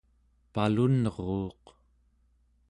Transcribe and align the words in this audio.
palunruuq 0.53 1.63